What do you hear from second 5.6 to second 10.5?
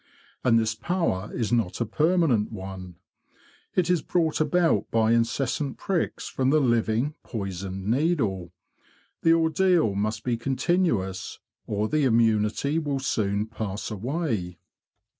pricks from the living poisoned needle; the ordeal must be